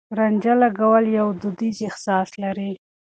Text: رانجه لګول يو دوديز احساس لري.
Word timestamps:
رانجه 0.17 0.53
لګول 0.61 1.05
يو 1.17 1.27
دوديز 1.41 1.77
احساس 1.89 2.29
لري. 2.43 2.71